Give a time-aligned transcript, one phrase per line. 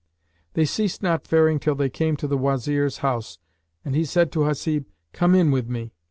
[0.55, 3.37] They ceased not faring till they came to the Wazir's house,
[3.85, 5.93] and he said to Hasib, "Come in with me!"